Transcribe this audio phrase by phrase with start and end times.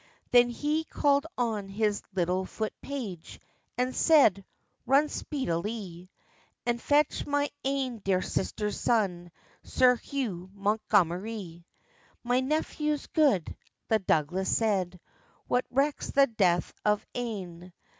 [0.31, 3.39] Then he calld on his little foot page,
[3.77, 6.09] And said—"Run speedilie,
[6.65, 9.29] And fetch my ain dear sister's son,
[9.61, 11.67] Sir Hugh Montgomery.
[12.23, 13.55] "My nephew good,"
[13.89, 14.99] the Douglas said,
[15.47, 17.71] "What recks the death of ane!